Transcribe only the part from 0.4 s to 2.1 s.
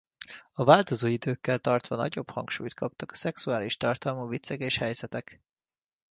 A változó időkkel tartva